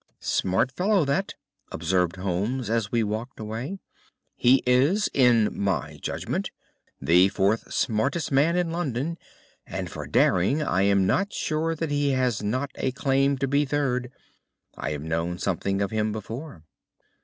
"Smart 0.19 0.71
fellow, 0.71 1.05
that," 1.05 1.35
observed 1.71 2.15
Holmes 2.15 2.71
as 2.71 2.91
we 2.91 3.03
walked 3.03 3.39
away. 3.39 3.77
"He 4.35 4.63
is, 4.65 5.11
in 5.13 5.49
my 5.55 5.99
judgment, 6.01 6.49
the 6.99 7.29
fourth 7.29 7.71
smartest 7.71 8.31
man 8.31 8.57
in 8.57 8.71
London, 8.71 9.19
and 9.63 9.91
for 9.91 10.07
daring 10.07 10.59
I 10.59 10.81
am 10.81 11.05
not 11.05 11.33
sure 11.33 11.75
that 11.75 11.91
he 11.91 12.13
has 12.13 12.41
not 12.41 12.71
a 12.73 12.91
claim 12.93 13.37
to 13.37 13.47
be 13.47 13.63
third. 13.63 14.11
I 14.75 14.89
have 14.89 15.03
known 15.03 15.37
something 15.37 15.83
of 15.83 15.91
him 15.91 16.11
before." 16.11 16.63